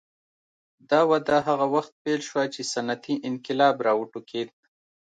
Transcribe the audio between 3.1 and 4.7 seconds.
انقلاب راوټوکېد.